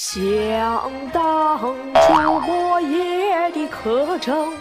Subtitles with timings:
[0.00, 4.52] 想当初莫言的课程，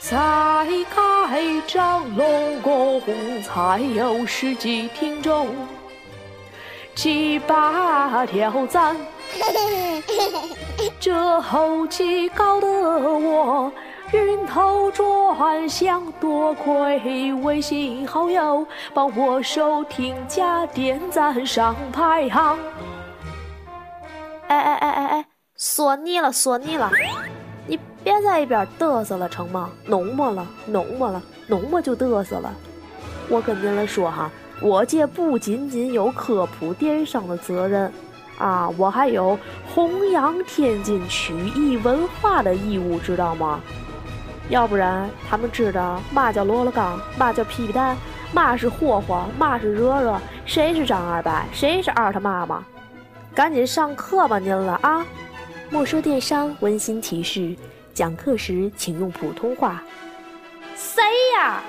[0.00, 3.02] 才开张龙宫
[3.42, 5.48] 才有十几听众，
[6.94, 8.96] 七八条赞。
[10.98, 13.70] 这后期搞得我
[14.14, 22.58] 晕头转向，多亏微信好友帮我收听加点赞上排行。
[24.48, 26.90] 哎哎哎哎哎，说你了说你了，
[27.66, 29.70] 你别在一边嘚瑟了成吗？
[29.86, 32.52] 弄么了弄么了弄么就嘚瑟了。
[33.28, 37.92] 我跟您来说哈，我这不仅仅有科普电商的责任
[38.38, 39.36] 啊，我还有
[39.74, 43.60] 弘扬天津曲艺文化的义务，知道吗？
[44.48, 47.96] 要不然他们知道嘛叫罗勒冈，嘛叫皮皮蛋，
[48.32, 52.64] 嘛是霍霍，嘛是热热，谁是张二白，谁是二他妈妈？
[53.36, 55.04] 赶紧上课吧，您了啊！
[55.68, 57.54] 莫说电商温馨提示：
[57.92, 59.84] 讲课时请用普通话。
[60.74, 61.02] 谁
[61.36, 61.62] 呀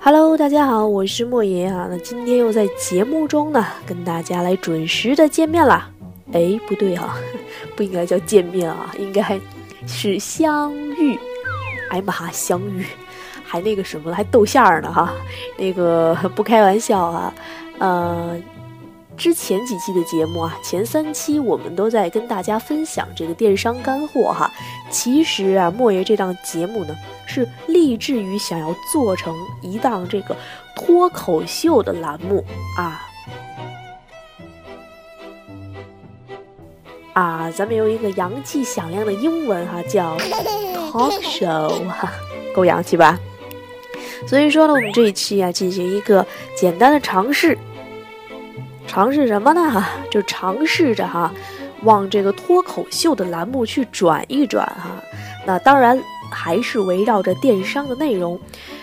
[0.00, 1.86] ？Hello，大家好，我是莫言啊。
[1.88, 5.88] 那今天又在节目中呢，跟大家来准时的见面了。
[6.32, 7.16] 哎，不对啊，
[7.76, 9.40] 不应该叫见面啊，应该
[9.86, 11.16] 是相遇。
[11.90, 12.84] 哎妈，相遇！
[13.50, 15.12] 还那个什么，还逗馅儿呢哈，
[15.58, 17.34] 那个 不开玩笑啊，
[17.80, 18.36] 呃，
[19.16, 24.48] 之前几期的节目啊，前三期我们都在跟大家分享这个电商干货哈。
[24.88, 30.36] 其实啊，莫爷这档节目呢，是立志于想要做成一档这个
[30.76, 32.44] 脱口秀的栏目
[32.78, 33.02] 啊
[37.14, 40.16] 啊，咱们有一个洋气响亮的英文哈，叫
[40.92, 42.12] talk show 哈，
[42.54, 43.18] 够洋气吧？
[44.26, 46.24] 所以说呢，我们这一期啊，进行一个
[46.56, 47.56] 简单的尝试，
[48.86, 49.70] 尝试什么呢？
[49.70, 51.32] 哈，就尝试着哈，
[51.82, 55.02] 往这个脱口秀的栏目去转一转哈。
[55.46, 55.98] 那当然
[56.30, 58.38] 还是围绕着电商的内容。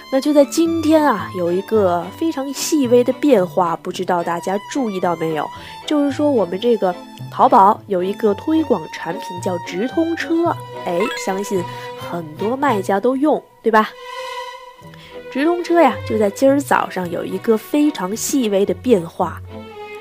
[0.10, 5.46] 那就在今天啊，有一个非常细微的变化，不知道大家注意到没有？
[5.86, 6.96] 就是说我们这个
[7.30, 11.62] 淘宝有一个推广产品叫直通车，哎，相信
[12.10, 13.90] 很多卖家都用，对吧？
[15.38, 19.40] 直通车呀，就在今儿早上有一个非常细微的变化。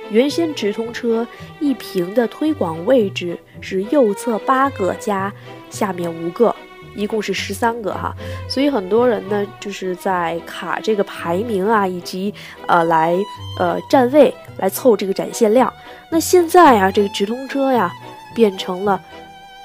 [0.09, 1.29] 原先直通车
[1.61, 5.31] 一屏的推广位置是右侧八个加
[5.69, 6.57] 下面五个，
[6.95, 8.17] 一共是十三个哈。
[8.49, 12.33] 所以很多人呢就是在卡这个排名啊，以及
[12.67, 13.15] 呃来
[13.59, 15.71] 呃站位来凑这个展现量。
[16.11, 17.93] 那现在呀，这个直通车呀
[18.35, 18.99] 变成了。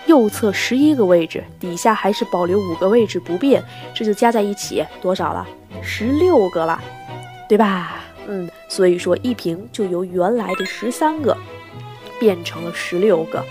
[0.08, 5.48] 右侧十一个位置，底下还是保留五个位置不变，这就加在一起多少了？
[5.82, 6.82] 十六个了，
[7.48, 7.98] 对吧？
[8.28, 11.36] 嗯，所以说一瓶就由原来的十三个
[12.20, 13.44] 变成了十六个。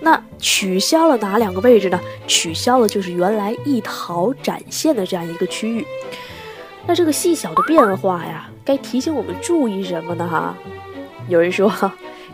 [0.00, 1.98] 那取消了哪两个位置呢？
[2.26, 5.84] 取消了就是原来一桃展现的这样一个区域。
[6.86, 10.28] 那这个细小的变化呀，该提醒我们注意什么呢？
[10.28, 10.56] 哈，
[11.28, 11.72] 有人说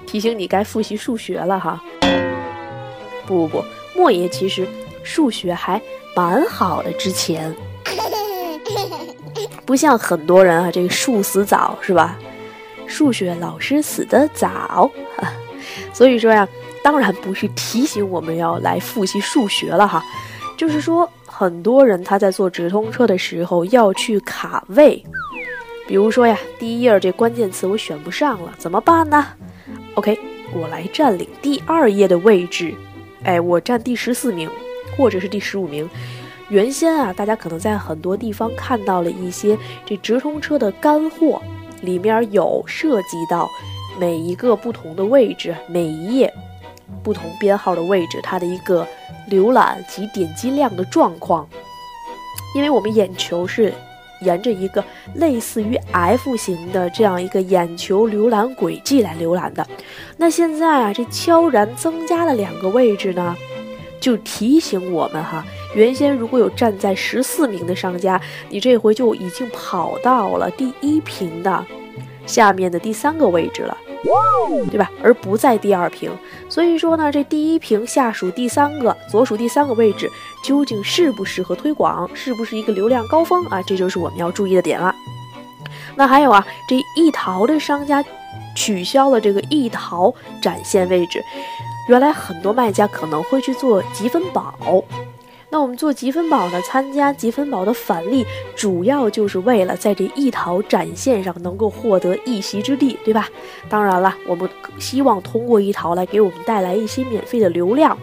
[0.05, 1.83] 提醒你该复习数学了哈。
[3.25, 3.65] 不不不，
[3.97, 4.67] 莫爷其实
[5.03, 5.81] 数学还
[6.15, 6.93] 蛮好的。
[6.93, 7.55] 之前
[9.65, 12.19] 不像很多人啊，这个树死早是吧？
[12.87, 14.91] 数学老师死得早，
[15.95, 16.47] 所以说呀，
[16.85, 20.05] 当然不是提醒我们要来复习数学了哈，
[20.59, 25.03] 就是说很多人他在坐直通车的时候要去卡位，
[25.87, 29.27] 比如说呀，第一页这关键词我选不上了，怎么办呢
[29.95, 30.19] ？OK，
[30.53, 32.75] 我来占领第二页的位置。
[33.25, 34.51] 哎，我占第十四名，
[34.97, 35.89] 或者是第十五名。
[36.53, 41.41] 原先啊，大家可能在很多地方看到了一些这直通车的干货，
[41.81, 43.49] 里面有涉及到
[43.99, 46.31] 每一个不同的位置，每一页
[47.03, 48.87] 不同编号的位置，它的一个
[49.31, 51.49] 浏览及点击量的状况。
[52.55, 53.73] 因为我们眼球是。
[54.25, 54.85] 沿着一个
[55.17, 59.67] 类似于 F 型的这样一个眼球浏览轨迹来浏览的，
[60.17, 63.37] 那现在啊，这悄然增加了两个位置呢，
[64.01, 65.45] 就提醒我们哈，
[65.75, 71.65] 原先如果有站在十四名的商家，你这回就已经跑到了第一屏的
[72.27, 73.77] 下面的第三个位置了。
[74.69, 74.91] 对吧？
[75.01, 76.11] 而不在第二屏，
[76.49, 80.11] 所以说呢，这第一屏下属第三个，左属第三个位置，
[80.45, 83.63] 究竟适不适合推广，是不是一个流量高峰啊？
[83.63, 84.93] 这就是我们要注意的点了。
[85.95, 88.05] 那还有啊，这易淘的商家
[88.57, 91.23] 取消了这个易淘展现位置，
[91.89, 94.53] 原来很多卖家可能会去做积分宝。
[95.53, 98.25] 那我们做积分宝呢，参加积分宝的返利，
[98.57, 103.29] 主要就是为了在这一淘展现上能够获得一席之地，对吧？
[103.69, 107.99] 当然了，我们希望通过一淘来给我们带来一些免费的流量。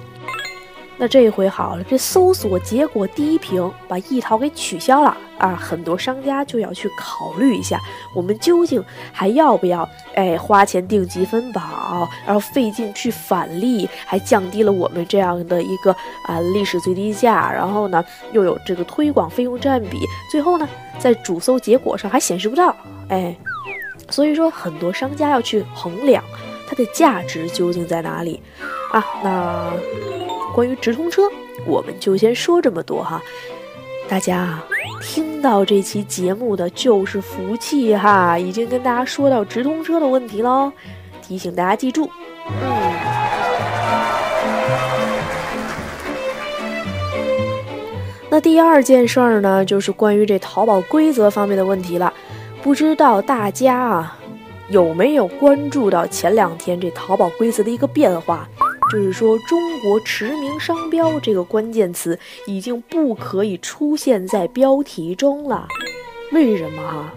[1.01, 7.79] 那这一回好了，这搜索结果第一屏把一淘给取消了啊，很多商家就要去考虑一下，
[8.13, 18.03] 我们究竟还要不要哎花钱订积分宝，然后费劲去返利，还降低了我们这样的一个啊历史最低价，然后呢
[18.33, 20.67] 又有这个推广费用占比，最后呢
[20.97, 22.75] 在主搜结果上还显示不到，
[23.07, 23.33] 哎，
[24.09, 26.21] 所以说很多商家要去衡量
[26.67, 28.43] 它的价值究竟在哪里
[28.91, 30.28] 啊，那。
[30.59, 31.21] 关于直通车，
[31.65, 33.23] 我们就先说这么多哈。
[34.09, 34.59] 大家
[35.01, 40.69] 听到这期节目的就是福气哈，已经跟大家说到直通车的问题喽，
[41.21, 42.09] 提醒大家记住。
[42.45, 42.93] 嗯。
[48.29, 52.13] 那第二件事儿呢，就是关于这淘宝规则方面的问题了。
[52.61, 54.19] 不知道大家啊
[54.67, 58.45] 有没有关注到前两天这淘宝规则的一个变化？
[58.91, 65.67] 就是说，中国驰名商标这个关键词已经不可以出现在标题中了。
[66.31, 67.13] 为什么哈？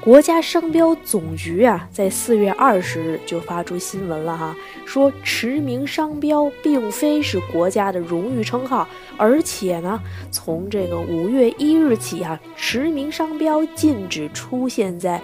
[0.00, 15.20] 国家商标总局啊，在四月二十日就发出新闻了哈，说驰名商标并非是国家的荣誉称号，而且呢，从这个五月一日起啊，驰名商标禁止出现在。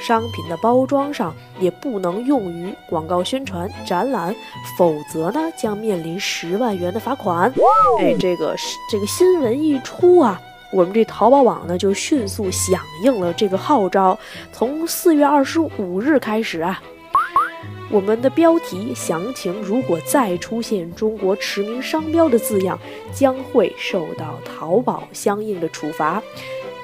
[0.00, 4.34] 商品的包装上也不能用于广告宣传、展览，
[4.76, 7.52] 否则呢将面临十万元的罚款。
[8.00, 8.54] 哎，这个
[8.90, 10.40] 这个新闻一出啊，
[10.72, 14.18] 我们这淘宝网呢就迅速响应了这个号召。
[14.52, 16.80] 从四月二十五日开始啊，
[17.90, 22.78] 我们的标题详情如果再出现中国驰名商标的字样，
[23.12, 26.22] 将会受到淘宝相应的处罚。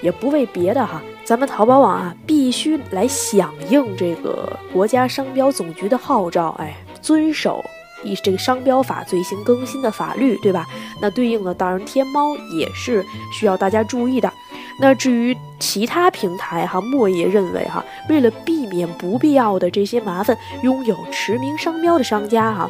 [0.05, 1.01] 也不为别的哈。
[1.25, 7.65] 咱们淘宝网啊，必须来响应这个国家商标总局的号召，哎，遵守
[8.03, 10.67] 一这个商标法最新更新的法律，对吧？
[11.01, 13.03] 那对应的当然天猫也是
[13.33, 14.31] 需要大家注意的。
[14.79, 22.69] 那至于其他平台哈，莫爷认为哈，为了避免不必要的这些麻烦，拥有驰名商标的商家哈，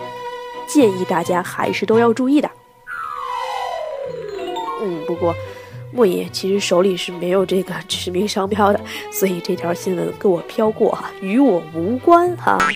[0.68, 2.48] 建议大家还是都要注意的。
[4.80, 5.34] 嗯，不过。
[5.94, 8.80] 莫爷其实手里是没有这个驰名商标的，
[9.12, 12.58] 所以这条新闻跟我飘过哈，与我无关哈。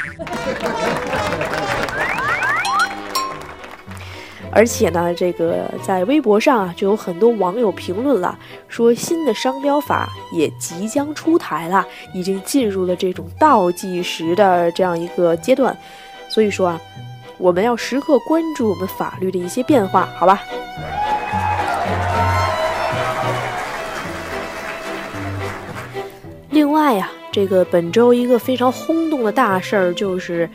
[4.53, 8.39] 而且呢，这个在微博上啊，就有很多网友评论了，
[8.69, 11.85] 说新的商标法也即将出台了，
[12.15, 15.77] 已经进入了这种倒计时的这样一个阶段。
[16.29, 16.81] 所以说啊，
[17.37, 20.41] 我们要时刻关注我们法律的一些变化，好吧？
[26.59, 30.51] 另外呀，这个本周一个非常轰动的大事儿就是，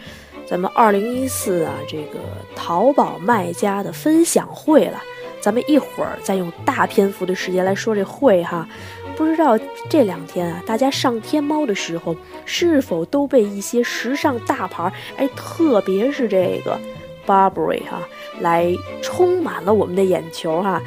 [0.45, 2.19] 咱们二零一四啊，这个
[2.53, 5.01] 淘宝卖家的分享会了。
[5.39, 8.67] 咱们一会儿再用大篇幅的时间来说这会哈。
[9.15, 9.57] 不知道
[9.89, 12.13] 这两天啊，大家上天猫的时候
[12.43, 16.77] 是否都被一些时尚大牌，哎，特别是这个
[17.25, 18.01] Burberry 哈，
[18.41, 20.81] 来充满了我们的眼球哈。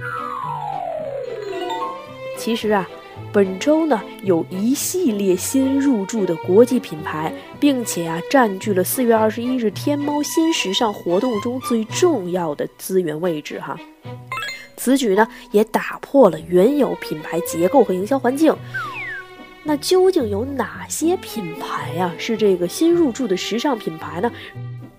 [2.37, 2.87] 其实啊。
[3.33, 13.79] 本周呢，有一系列新入驻的国际品牌，并且啊，占据了四月二十一日天猫新时尚活动中最重要的资源位置哈。
[14.77, 18.55] 此举呢，也打破了原有品牌结构和营销环境。
[19.63, 22.15] 那究竟有哪些品牌呀？
[22.17, 24.31] 是这个新入驻的时尚品牌呢？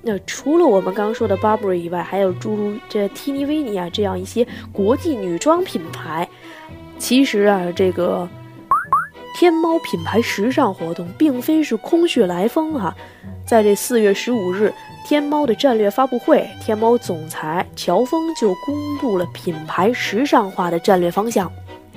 [0.01, 6.27] 那除了我们刚刚说的 Burberry 以外，还有诸如这 t i n i v i n i 啊这样一些国际女装品牌。
[6.99, 8.27] 其实啊，这个
[9.35, 12.93] 天猫品牌时尚活动并非是空穴来风哈。
[13.45, 14.73] 在这四月十五日，
[15.07, 21.49] 天猫的战略发布会，天猫总裁乔峰就公布了品牌时尚化的战略方向。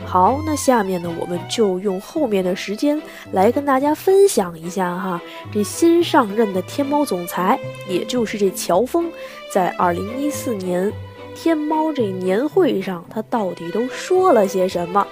[0.04, 3.00] 好，那下面呢，我们就用后面的时间
[3.33, 5.21] 来跟大家分享一下哈，
[5.52, 9.11] 这新上任的天猫总裁，也就是这乔峰，
[9.52, 10.92] 在二零一四年。
[11.34, 15.06] 天猫这年会上，他到底都说了些什么？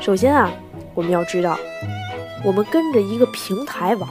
[0.00, 0.50] 首先啊，
[0.94, 1.58] 我们要知道，
[2.44, 4.08] 我们跟着一个平台玩，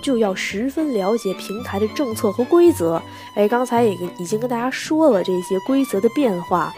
[0.00, 3.02] 就要十分了解平台的政策和规则。
[3.34, 6.72] 哎，刚才也已经跟大家说了这些规则的变化，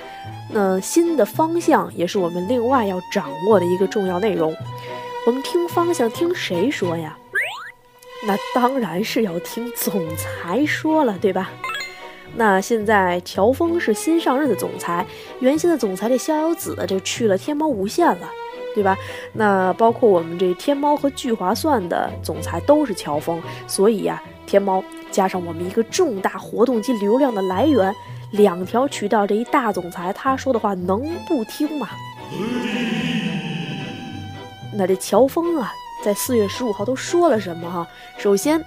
[0.51, 4.55] 那新的方向也是我们另外要掌握的一个重要内容。
[5.27, 7.19] 我们听方向听谁说呀？
[8.27, 11.51] 那当然是要听总裁说了，对吧？
[12.37, 15.07] 那现在乔峰是新上任的总裁，
[15.41, 18.29] 原先的总裁这逍遥子就去了天猫无限了，
[18.75, 18.97] 对吧？
[19.33, 27.95] 那包括我们这天猫和聚划算的总裁都是乔峰，所以呀，天猫加上我们一个重大活动及流量的来源，
[28.33, 31.89] 两条渠道这一大总裁他说的话能不听吗？
[34.77, 35.73] 那这乔峰啊。
[36.05, 37.89] 在四月十五号都说了什么哈？
[38.19, 38.63] 首先，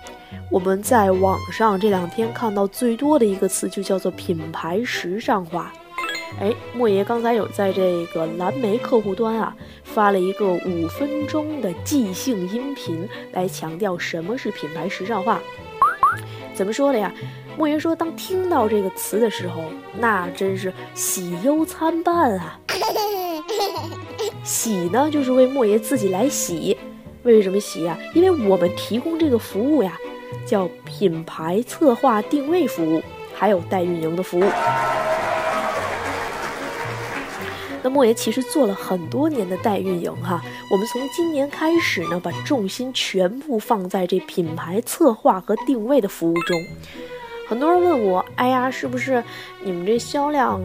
[0.50, 5.72] 我们在网上这两天看到最多的一个词就叫做品牌时尚化。
[6.40, 15.40] 哎，莫爷刚才有在这个蓝莓客户端啊发了一个五分钟的即兴音频，来强调什么是品牌时尚化。
[16.56, 17.14] 怎么说的呀？
[17.56, 19.62] 莫言说，当听到这个词的时候，
[20.00, 22.60] 那真是喜忧参半啊。
[24.44, 26.76] 喜呢，就是为莫爷自己来喜。
[27.24, 27.98] 为什么洗呀？
[28.14, 29.98] 因为我们提供这个服务呀，
[30.46, 33.02] 叫品牌策划定位服务，
[33.34, 34.46] 还有代运营的服务。
[37.84, 46.58] 那莫言其实做了很多年的代运营哈，我们从今年开始呢，把重心全部放在这品牌策划和定位的服务中。
[47.48, 49.24] 很多人问我，哎呀，是不是
[49.64, 50.60] 你们这销量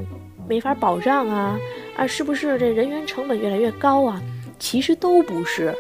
[0.49, 1.59] 没法保障啊？
[1.97, 4.21] 啊，是不是这人员成本越来越高啊？
[4.59, 5.75] 其实都不是。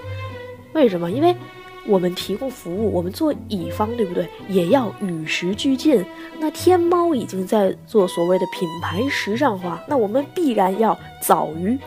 [0.73, 1.11] 为什么？
[1.11, 1.35] 因为
[1.87, 4.29] 我们提供服务，我们做乙方，对不对？
[4.49, 6.05] 也要与时俱进。
[6.39, 11.79] 那天猫已经在做所谓的品牌时尚化，那我们必然要早于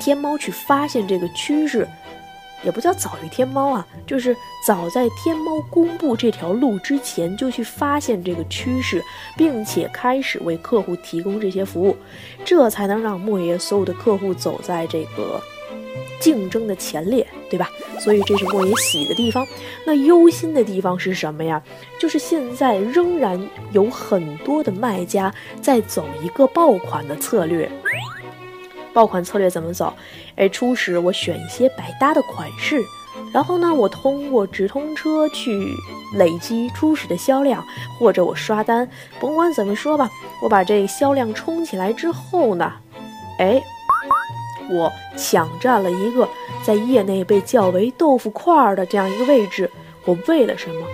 [0.00, 1.88] 天猫去发现这个趋势，
[2.64, 9.02] 也不叫早于天猫啊，就是早在天猫公布这条路之前就去发现这个趋势，
[9.36, 11.96] 并且开始为客户提供这些服务，
[12.44, 15.42] 这才能让莫爷所有的客户走在这个。
[16.20, 17.68] 竞争的前列，对吧？
[17.98, 19.46] 所以这是莫言喜的地方。
[19.84, 21.62] 那忧心的地方是什么呀？
[21.98, 27.70] 就是现在仍然有很多的卖家在走一个爆款的策略。
[28.92, 29.92] 爆款策略怎么走？
[30.36, 32.82] 哎，初始我选一些百搭的款式，
[33.32, 35.74] 然后呢，我通过直通车去
[36.16, 37.64] 累积初始的销量，
[37.98, 38.88] 或者我刷单，
[39.20, 40.08] 甭管怎么说吧，
[40.40, 42.72] 我把这销量冲起来之后呢，
[43.38, 43.62] 哎。
[44.70, 46.28] 我抢占了一个
[46.62, 49.70] 在业内被叫为“豆腐块儿”的这样一个位置，
[50.04, 50.86] 我为了什么？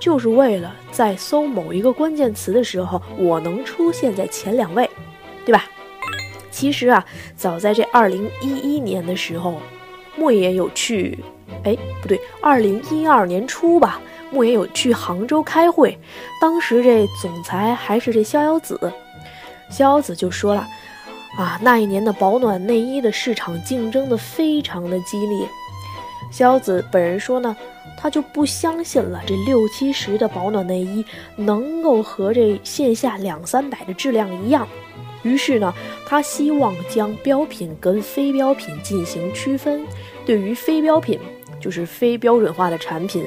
[0.00, 4.88] 就是为了在搜某一个关键词的时候，我能出现在前两位，
[5.44, 5.64] 对吧？
[6.50, 7.04] 其实啊，
[7.36, 9.60] 早在这二零一一年的时候，
[10.16, 11.18] 莫言有去，
[11.64, 15.98] 哎，不对，二零一二年初吧，莫言有去杭州开会，
[16.40, 18.78] 当时这总裁还是这逍遥子，
[19.68, 20.66] 逍遥子就说了。
[21.36, 25.46] 啊，那一年的保暖内衣的市场竞争的非常的激烈。
[26.30, 27.56] 肖子本人说呢，
[27.96, 31.04] 他就不相信了，这六七十的保暖内衣
[31.36, 34.66] 能够和这线下两三百的质量一样。
[35.22, 35.72] 于是呢，
[36.06, 39.82] 他希望将标品跟非标品进行区分。
[40.26, 41.18] 对于非标品，
[41.60, 43.24] 就是非标准化的产品，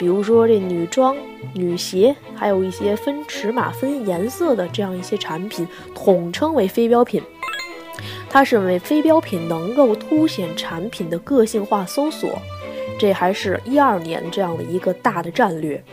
[0.00, 1.14] 比如说这女装、
[1.52, 7.22] 女鞋，还有一些分尺码、分颜色的这样一些产品，统称为非标品。
[8.30, 12.38] 他是为非标品能够凸显产品的个性化搜索，
[12.98, 15.84] 这还是一二年这样的一个大的战略。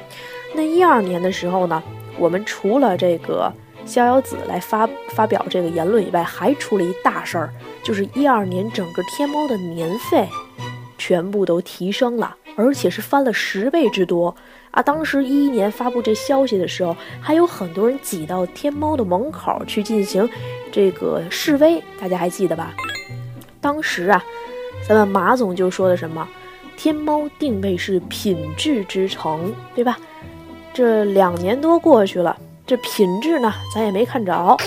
[0.56, 1.84] 那一二年的时候呢，
[2.18, 3.52] 我们除了这个
[3.86, 10.26] 逍遥子来发发表这个言论以外，还出了一大事儿，就是一二年整个天猫的年费
[10.98, 14.36] 全部都提升了，而且是翻了十倍之多
[14.72, 14.82] 啊！
[14.82, 20.28] 当时一一年发布这消息的时候，还有很多人挤到天猫的门口去进行。
[20.72, 22.74] 这个示威，大家还记得吧？
[23.62, 24.24] 当时啊，
[24.88, 26.28] 咱们马总就说的什么，
[26.76, 29.98] 天猫定位是品质之城，对吧？
[30.74, 32.36] 这两年多过去了，
[32.66, 34.58] 这品质呢，咱也没看着 啊，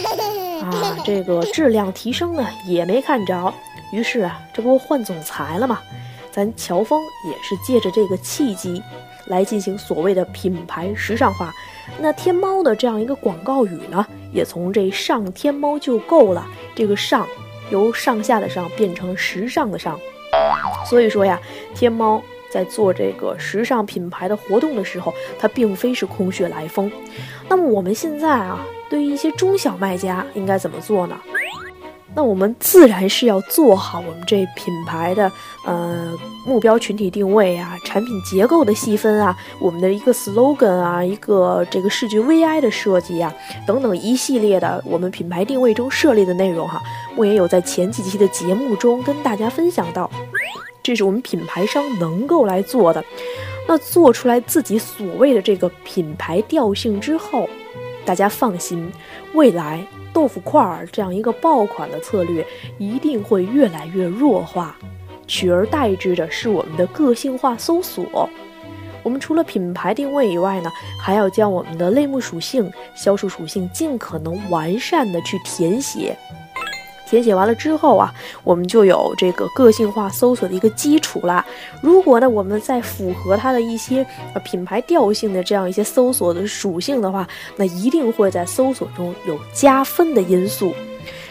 [1.05, 3.53] 这个质量提升呢，也没看着。
[3.93, 5.81] 于是啊，这不换总裁了吗？
[6.33, 8.83] 咱乔峰也是借着这个契机，
[9.27, 11.53] 来进行所谓的品牌时尚化。
[11.99, 17.27] 那天猫的这样一个广告语呢，也从这上天猫就够了，这个上
[17.71, 19.99] 由上下的上变成时尚的上。
[20.89, 21.41] 所以说呀，
[21.75, 26.91] 天猫在做这个时尚品牌的活动的时候，它并非是空穴来风。
[27.49, 31.21] 那么我们现在啊，对于一些中小卖家应该怎么做呢？
[32.15, 35.31] 那我们自然是要做好我们这品牌的
[35.65, 36.13] 呃
[36.45, 43.33] 目标群体定位啊，产品结构的细分啊，我们的一个 slogan 啊，一个这个视觉 VI 的设计啊，
[43.67, 46.83] 等等一系列的我们品牌定位中设立的内容哈，
[47.17, 50.11] 我也有在前几期的节目中跟大家分享到，
[50.83, 53.05] 这是我们品牌商能够来做的。
[53.69, 57.49] 那做出来自己所谓的这个品牌调性之后，
[58.05, 58.91] 大家放心，
[59.33, 62.47] 未来豆腐块儿这样一个爆款的策略
[62.79, 64.77] 一定会越来越弱化，
[65.27, 68.29] 取而代之的是我们的个性化搜索。
[69.03, 76.15] 我们除了品牌定位以外呢，还要将我们的类目属性、销售属性尽可能完善的去填写。
[77.11, 78.15] 填写完了之后啊，
[78.45, 81.45] 我们就有这个个性化搜索的一个基础啦。
[81.83, 87.27] 如果呢，我们在符合它的一些呃品牌调性的这样一些搜索的属性的话，
[87.57, 90.73] 那一定会在搜索中有加分的因素。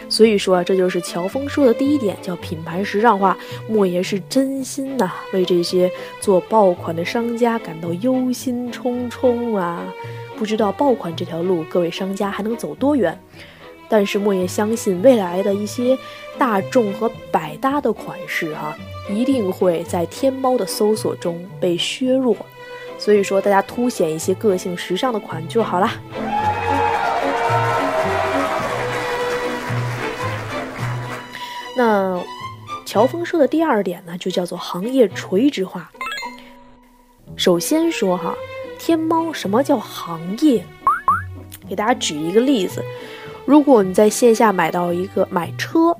[0.09, 3.37] 所以说啊，这就是乔峰说的第一点，叫品牌时尚化。
[3.69, 9.81] 莫言是真心呐，为这些做爆款的商家感到忧心忡忡啊！
[10.37, 13.17] 不知道爆款这条路，各位商家还能走多远？
[13.89, 15.97] 但是莫言相信，未来的一些
[16.37, 18.77] 大众和百搭的款式，哈，
[19.09, 22.37] 一定会在天猫的搜索中被削弱。
[22.97, 25.93] 所以说，大家凸显一些个性时尚的款就好啦。
[31.75, 32.21] 那
[32.85, 35.89] 乔峰说的第二点呢，就叫做行业垂直化。
[37.37, 38.35] 首先说哈，
[38.77, 40.63] 天猫什么叫行业？
[41.69, 42.83] 给大家举一个例子，
[43.49, 45.97] 如果你在线下买到一个买车，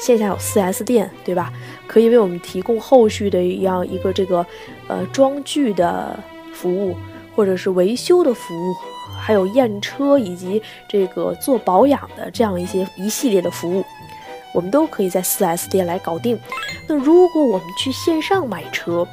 [0.00, 1.52] 线下有 4S 店，对吧？
[1.86, 4.46] 可以为我们提供后续的一样一个这个
[4.88, 6.18] 呃装具的
[6.54, 6.96] 服务，
[7.36, 8.74] 或者是维修的服务，
[9.20, 13.84] 还有验车以及这个做保养的这样一些一系列的服务。
[14.54, 16.40] 我们都可以在 4S 店来搞定。
[16.88, 19.06] 那如果我们去线上买车，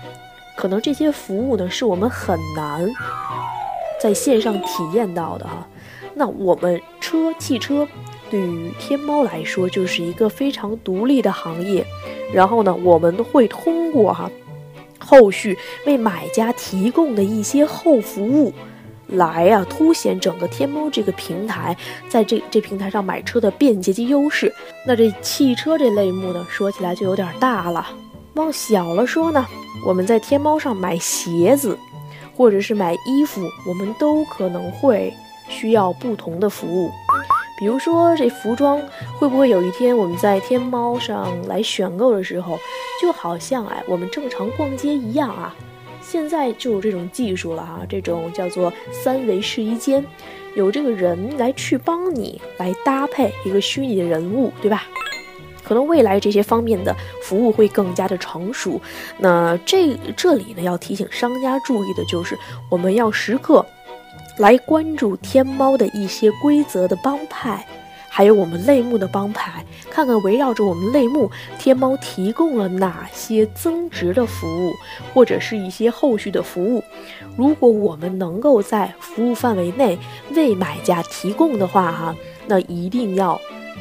[0.56, 2.90] 可能这些服务呢是我们很难
[4.02, 5.68] 在线上体验到的哈。
[6.16, 7.88] 那我们车汽车
[8.30, 11.84] 对于天猫来说就是一个非常独立的行业。
[12.32, 14.30] 然后呢，我们会通过哈
[15.00, 18.54] 后续为买家提供的一些后服务。
[19.08, 21.76] 来呀，凸显整个天猫这个平台
[22.08, 24.54] 在这这平台上买车的便捷及优势。
[24.86, 27.88] 那这汽车这类目呢，说起来就有点大了。
[28.36, 29.44] 往小了说呢，
[29.84, 31.76] 我们在天猫上买鞋子，
[32.38, 35.12] 或者是买衣服，我们都可能会
[35.50, 36.90] 需要不同的服务。
[37.60, 38.80] 比如说这服装，
[39.18, 42.58] 会不会有一天我们在天猫上来选购的时候，
[43.02, 45.54] 就好像哎我们正常逛街一样啊？
[46.02, 50.04] 现在就有这种技术了哈，这种叫做三维试衣间，
[50.56, 54.86] 有这个人来去帮你来搭配一个虚拟的人物，对吧？
[55.62, 58.82] 可能未来这些方面的服务会更加的成熟。
[59.20, 62.36] 那这这里呢，要提醒商家注意的就是，
[62.72, 63.64] 我们要时刻
[64.40, 67.64] 来关注天猫的一些规则的帮派。
[68.12, 74.74] 还有我们类目的帮派，看看围绕着我们类目，天猫提供了哪些增值的服务，
[75.14, 76.84] 或者是一些后续的服务。
[77.38, 79.98] 如果我们能够在服务范围内
[80.34, 82.16] 为买家提供的话，哈，
[82.48, 83.40] 那一定要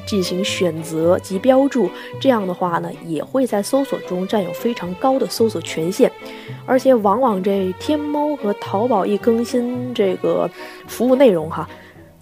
[0.08, 1.88] 进行选择及标注。
[2.18, 6.10] 这样的话呢，也会在搜索中占有非常高的搜索权限。
[6.66, 10.50] 而且往往这天猫和淘宝一更新这个
[10.86, 11.68] 服务内容，哈。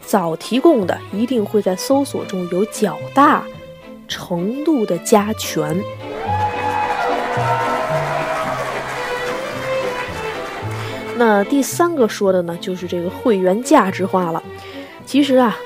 [0.04, 3.42] 早提供的一定会在搜索中有较大
[4.06, 5.76] 程度的加权。
[11.16, 14.40] 那第三个说的呢，就是这个会员价值化了。
[15.04, 15.56] 其实啊，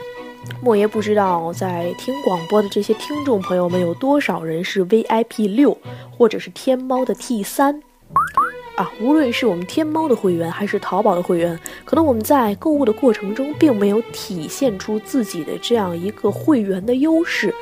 [0.62, 5.76] 莫爷不知道在听广播的这些听众朋友们有多少人是 VIP 六，
[6.10, 7.82] 或者是天猫的 T 三。
[8.76, 17.54] 啊，无论是我们天猫的会员还是淘宝的会员，可能我们在购物的过程中并没有体现出自己的这样一个会员的优势。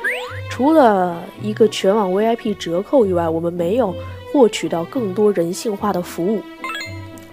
[0.49, 3.93] 除了一个全网 VIP 折扣以外，我们没有
[4.31, 6.41] 获取到更多人性化的服务。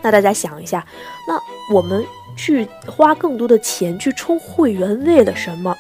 [0.03, 0.85] 那大家想一下，
[1.29, 2.05] 那我们
[2.37, 5.75] 去花更多的钱去充会员，为了什么？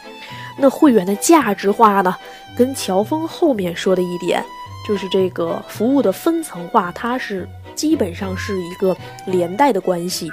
[0.58, 2.16] 那会员的价值化呢？
[2.56, 4.42] 跟乔峰后面说的一点，
[4.88, 7.48] 就是这个服务的分层化，它是。
[7.74, 10.30] 基本上是一个连带的关系。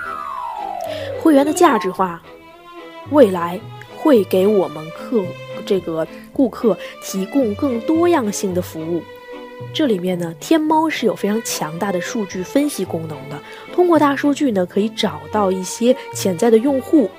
[1.21, 2.21] 会员的价值化，
[3.11, 3.59] 未来
[3.97, 5.21] 会给我们客
[5.65, 9.03] 这个顾客提供更多样性的服务。
[9.73, 13.39] 这里面呢，天猫是有非常强大的数据分析功能的，
[13.73, 17.09] 通过大数据呢，可以找到一些潜在的用户。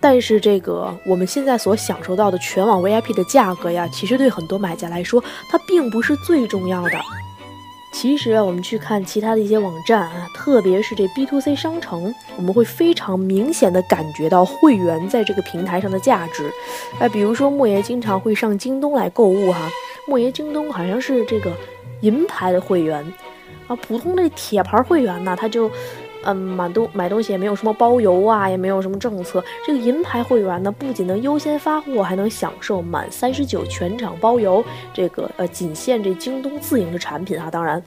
[0.00, 6.92] 但是这个我们现在所享受到的全网 VIP 的价格呀，其实对很多买家来说，它并不是最重要的。
[8.00, 16.48] 其实啊，我们去看其他的一些网站啊，特别是这 B to C 商城，我们会非常明显的感觉到会员在这个平台上的价值。
[17.00, 19.68] 哎，比如说莫爷经常会上京东来购物哈，
[20.06, 21.52] 莫爷京东好像是这个
[22.02, 23.04] 银牌的会员，
[23.66, 25.68] 啊，普通的铁牌会员呢，他就。
[26.24, 29.42] 嗯，买东买东西也没有什么包邮啊，也没有什么政策。
[29.66, 34.64] 这个银牌会员呢，不仅能优先发货，还能享受满三十九全场包邮。
[34.92, 37.50] 这个呃，仅限这京东自营的产品哈。
[37.50, 37.82] 当然，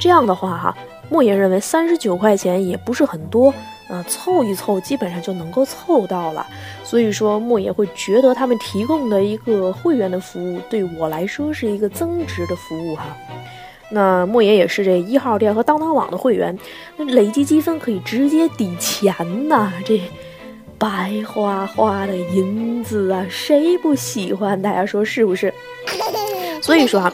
[0.00, 0.76] 这样的话哈，
[1.10, 3.52] 莫言认为三十九块钱也不是很多，
[3.88, 6.46] 呃，凑一凑基本上就能够凑到了。
[6.82, 13.04] 所以说，莫言会觉得他们提供的一个会员的服务，对我来说是一个增值的服务哈。
[13.90, 16.58] 那莫言也是这一号店和当当网的会员，
[16.96, 19.14] 那累积积分可以直接抵钱
[19.48, 19.72] 呐！
[19.84, 20.00] 这
[20.76, 24.60] 白花花的银子啊，谁不喜欢？
[24.60, 25.54] 大家说是不是？
[26.60, 27.12] 所以说啊，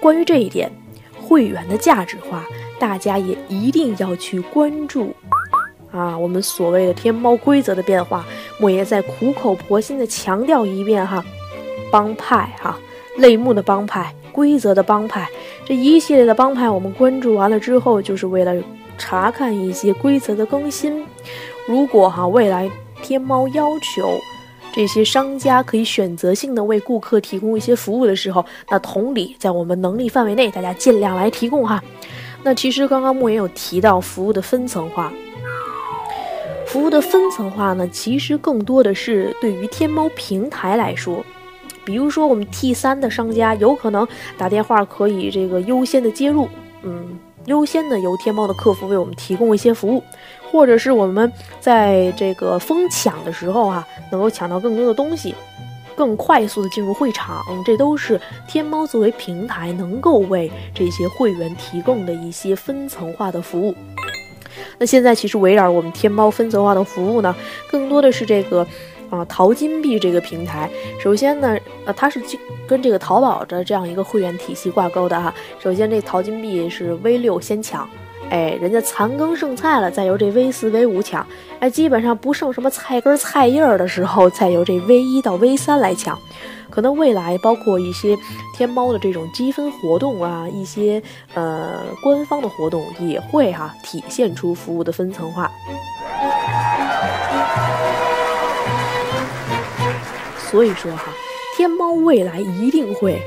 [0.00, 0.70] 关于这一点，
[1.20, 2.46] 会员的价值化，
[2.78, 5.12] 大家也一定要去关注
[5.90, 6.16] 啊！
[6.16, 8.24] 我们所谓的天猫规则的变化，
[8.58, 11.24] 莫言再苦口婆心的强调一遍哈，
[11.90, 12.78] 帮派哈，
[13.16, 14.14] 类目的帮派。
[14.30, 15.28] 规则的帮派，
[15.66, 18.54] 这一系列的帮派，我们关注完了之后，就是为了
[18.96, 21.04] 查看一些规则的更新。
[21.66, 22.70] 如果哈未来
[23.02, 24.18] 天猫要求
[24.72, 31.82] 这些商家可以选择性的为顾客提供一些服务的时候，那同理，在我们能力范围内，大家尽量来提供哈。
[32.42, 35.12] 那其实刚刚莫言有提到服务的分层化，
[36.66, 41.24] 服务的分层化呢，其实更多的是对于天猫平台来说。
[41.84, 46.48] 比如说，我们 T 三的商家有可能打电话可以这个优先的接入，
[46.82, 50.02] 嗯，优先的由天猫的客服为我们提供一些服务，
[50.50, 55.34] 或者是我们在这个疯抢的时候啊，能够抢到更多的东西，
[55.96, 63.74] 更快速的进入会场，这都是天猫作为平台能够为这些会员提供的一些分层化的服务。
[64.78, 67.34] 那现在其实围绕我们天猫分层化的服务呢，
[67.70, 68.66] 更多的是这个。
[69.10, 70.70] 啊，淘金币这个平台，
[71.02, 72.22] 首先呢，呃，它是
[72.66, 75.34] 跟这个淘宝的这样一个会员体系挂钩的哈。
[75.58, 77.88] 首先，这淘金币是 V 六先抢，
[78.30, 81.26] 哎，人家残羹剩菜了，再由这 V 四、V 五抢，
[81.58, 86.16] 哎，基本上不剩什么菜根菜叶儿的时候，再由这 V 一到 V 三来抢。
[86.70, 88.16] 可能未来包括一些
[88.56, 91.02] 天猫的这种积分活动啊，一些
[91.34, 95.50] 呃官方的活动也会哈体现出服务的分层化。
[100.50, 101.12] 所以说哈，
[101.56, 103.22] 天猫未来一定会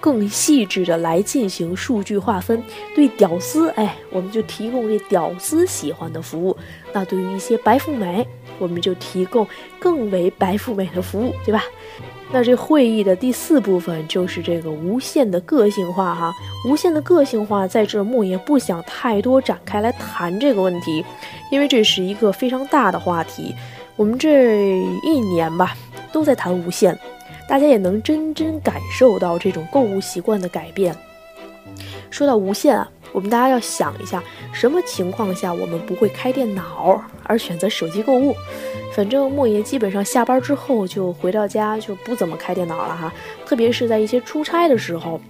[0.00, 2.62] 更细致的来进行数据划分。
[2.94, 6.56] 对屌丝，哎，我们就提供这屌丝喜欢的服务；
[6.94, 8.26] 那对于一些白富美，
[8.58, 9.46] 我们就提供
[9.78, 11.62] 更为白富美的服务，对吧？
[12.32, 16.32] 那这会议的第四部分就是这个无限的个性化哈。
[16.66, 21.04] 无限的个性化，在这儿莫也不想太多展开来谈这个问题，
[21.50, 23.54] 因为这是一个非常大的话题。
[24.00, 25.76] 我们这一年吧。
[26.10, 26.98] 都在谈无限，
[27.46, 30.92] 大家也能真真感受到这种购物习惯的改变。
[32.10, 34.20] 说到无限啊，我们大家要想一下，
[34.52, 38.34] 什么情况下我们不会开电脑而选择手机购物？
[38.92, 43.12] 反正莫爷基本上下班之后就回到家就不怎么开电脑了哈，
[43.46, 45.20] 特别是在一些出差的时候，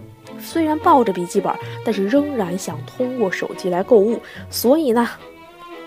[0.41, 1.53] 虽然抱着笔记本，
[1.85, 4.19] 但是仍然想通过手机来购物。
[4.49, 5.07] 所以呢。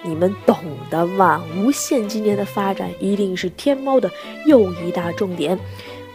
[0.03, 0.57] 你们懂
[0.89, 1.43] 的嘛？
[1.57, 4.11] 无线今年的发展一定是天猫的
[4.45, 5.57] 又一大重点。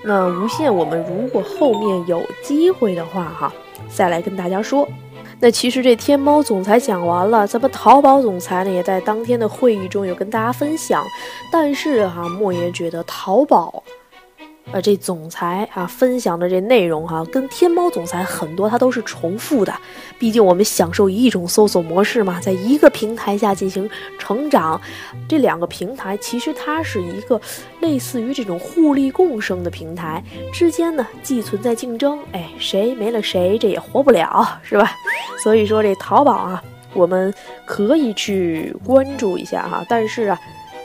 [0.03, 3.53] 那无线，我们如果后面有机会的话，哈，
[3.89, 4.87] 再来跟大家说。
[5.41, 11.05] 那其实这天猫总裁讲完了，咱们淘宝总裁呢也在当天的会议中有跟大家分享。
[11.53, 13.83] 但是哈，莫言觉得淘宝。
[14.71, 19.75] 呃，这总裁啊分享的这内容哈，跟天猫总裁很多它都是重复的。
[20.19, 24.81] 毕竟我们享受一种搜索模式嘛，在一个平台下进行成长。
[25.27, 27.41] 这两个平台其实它是一个
[27.81, 34.93] 类似于这种互利共生的平台之间呢，既存在竞争，哎，谁没了谁这也活不了，是吧？
[35.43, 37.33] 所以说这淘宝啊，我们
[37.65, 40.39] 可以去关注一下哈，但是啊。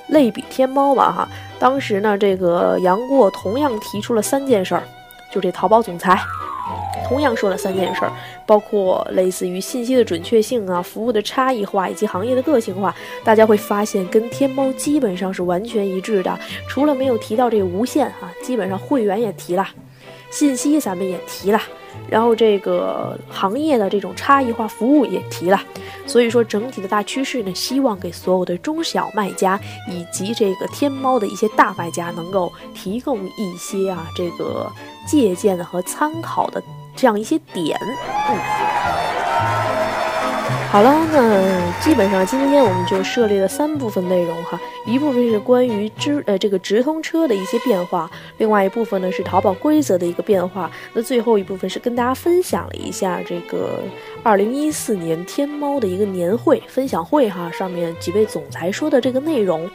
[0.09, 1.29] 类比天猫吧，哈，
[1.63, 4.83] 当时呢，这个杨过同样提出了三件事儿，
[5.31, 6.19] 就这淘宝总裁
[7.07, 8.11] 同样说了三件事儿，
[8.45, 19.65] 包括类似于信息的准确性啊、服务的差异化以及行业的个性化，大家会发现跟天猫基本上是完全一致的，除了没有提到这个无限啊，基本上会员也提了，
[20.29, 21.61] 信息咱们也提了。
[22.09, 25.59] 然后这个行业的这种差异化服务也提了，
[26.05, 34.71] 所以说整体的大趋势呢，希望给所有的中小卖家以及这个天猫的一些大卖家能够提供一些啊这个
[35.07, 36.61] 借鉴的和参考的
[36.95, 37.77] 这样一些点。
[38.29, 39.72] 嗯。
[40.73, 48.09] 好了，那基本上今天我们就设立了三部分内容哈，一部分是关于直呃这个直通车的一些变化，
[48.39, 53.83] 另外一部分呢是淘宝规则的一个变化，那最后一部分是跟大家分享了一下这个
[54.23, 59.69] 二零一四年天猫的一个年会分享会哈，上面几位总裁说的这个内容。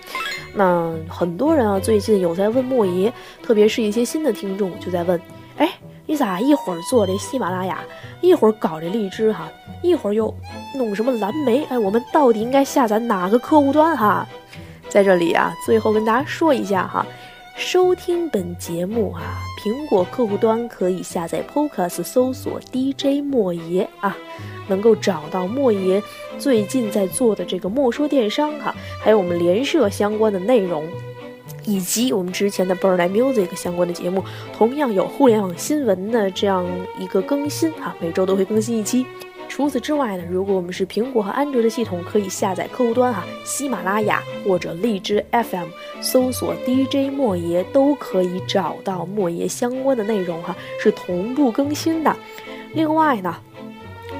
[0.52, 5.20] 那很多人啊最近有在问莫爷，特别是一些新的听众就在问，
[5.58, 5.70] 哎。
[6.10, 7.80] 你咋一会儿做这喜马拉雅，
[8.22, 9.46] 一会儿搞这荔枝哈，
[9.82, 10.34] 一会儿又
[10.74, 11.64] 弄什么蓝莓？
[11.64, 14.26] 哎，我们到底应该下载哪个客户端哈？
[14.88, 17.06] 在这里啊，最后跟大家说一下哈，
[17.58, 19.20] 收听本节目啊，
[19.62, 24.16] 苹果客户端可以下载 Podcast，搜索 DJ 莫爷啊，
[24.66, 26.02] 能够找到莫爷
[26.38, 30.86] 最近在做的这个莫说电商哈，还有我们联社相关的内容。
[31.64, 36.66] 以及我们之前的 Bird Music 相关的节目，同样有互联网新闻的这样
[36.98, 39.06] 一个更新哈，每周都会更新一期。
[39.48, 45.68] 除此之外呢，如果我们是苹果和安卓的系统，可以下载客户端哈，喜马拉雅或者荔枝 FM，
[46.00, 52.14] 搜索 DJ 莫爷都可以找到莫爷相关的内容哈，是同步更新的。
[52.74, 53.36] 另外呢。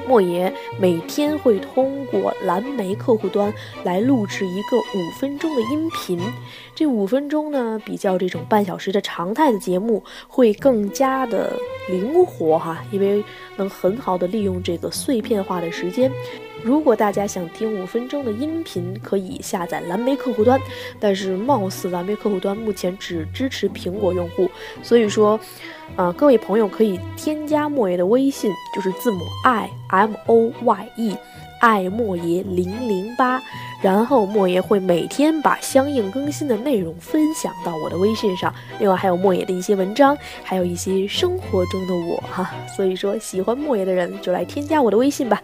[0.09, 6.19] 莫言每天会通过蓝莓客户端来录制一个五分钟的音频，
[6.73, 11.53] 这五分钟呢，比较这种半小时的常态的节目会更加的
[11.89, 13.23] 灵活哈，因为
[13.55, 16.11] 能很好的利用这个碎片化的时间。
[16.63, 20.59] 如果大家想听五分钟的音频，可以下载蓝莓客户端，
[20.99, 24.49] 但是貌似蓝莓客户端目前只支持苹果用户，
[24.83, 25.39] 所以说，
[25.95, 31.17] 啊，各位朋友可以添加莫爷的微信，就是字母 i m o y e，
[31.59, 33.41] 爱莫爷零零八，
[33.81, 45.41] 然后莫爷会每天把相应更新的内容分享到我的微信上，另外还有莫爷的一些文章，还有一些生活中的我哈，所以说喜欢莫爷的人就来添加我的微信吧。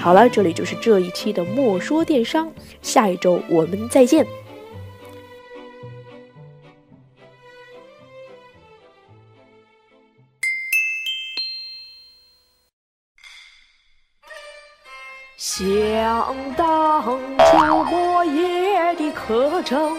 [0.00, 2.50] 好了，这里就是这一期的莫说电商，
[2.82, 4.24] 下一周我们再见。
[15.58, 17.56] 想当初
[17.90, 19.96] 莫爷的课程，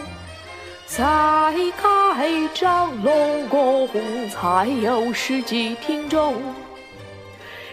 [0.86, 3.90] 才开张龙宫
[4.30, 6.36] 才有十几听众。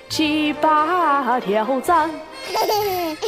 [0.08, 2.10] 七八条赞，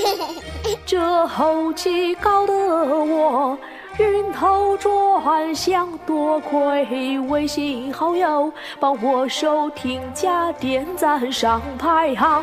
[0.87, 3.59] 这后期搞得我
[3.99, 12.42] 晕头转向，多亏微信好友帮我收听加点赞上排行。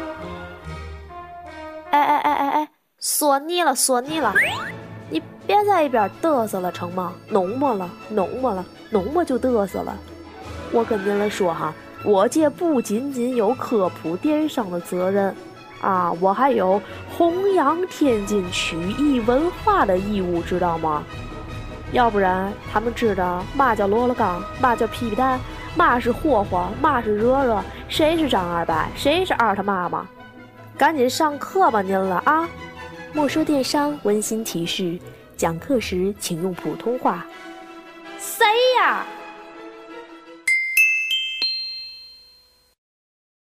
[1.94, 4.34] 哎哎哎哎哎，说你了说你了，
[5.12, 7.14] 你别在一边嘚瑟了成吗？
[7.30, 9.96] 弄么了弄么了弄么就嘚瑟了，
[10.72, 11.72] 我跟您来说哈。
[12.04, 15.36] 我这不仅仅有科普电商的责任，
[15.82, 16.82] 啊，我还有
[17.16, 21.04] 弘扬天津曲艺文化的义务，知道吗？
[21.92, 25.40] 要不然他们知道嘛叫罗罗刚，嘛叫皮皮蛋，
[25.76, 30.08] 嘛是霍霍，嘛是惹惹，谁是张二白，谁是二他妈吗？
[30.78, 32.50] 赶紧上课吧您了啊！
[33.14, 34.98] 莫说电商温馨提示：
[35.38, 37.26] 讲课时请用普通话。
[38.20, 38.46] 谁
[38.80, 39.06] 呀？